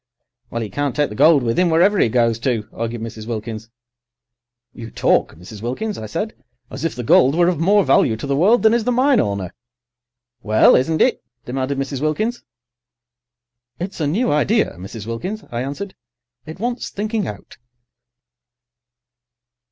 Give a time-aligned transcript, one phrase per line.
[0.49, 3.27] "Well, 'e can't take the gold with him, wherever 'e goes to?" argued Mrs.
[3.27, 3.69] Wilkins.
[4.73, 5.61] "You talk, Mrs.
[5.61, 6.33] Wilkins," I said,
[6.71, 9.19] "as if the gold were of more value to the world than is the mine
[9.19, 9.53] owner."
[10.41, 12.01] "Well, isn't it?" demanded Mrs.
[12.01, 12.43] Wilkins.
[13.79, 15.05] "It's a new idea, Mrs.
[15.05, 15.93] Wilkins," I answered;
[16.47, 17.57] "it wants thinking out."